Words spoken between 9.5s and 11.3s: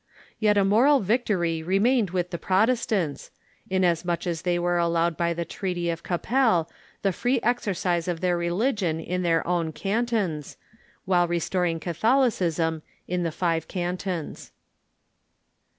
cantons, while